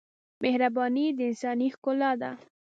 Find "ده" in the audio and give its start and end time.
2.21-2.31